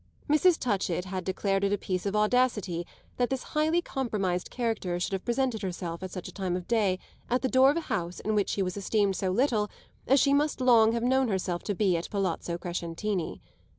[0.27, 0.57] Mrs.
[0.57, 5.23] Touchett had declared it a piece of audacity that this highly compromised character should have
[5.23, 6.97] presented herself at such a time of day
[7.29, 9.69] at the door of a house in which she was esteemed so little
[10.07, 13.41] as she must long have known herself to be at Palazzo Crescentini.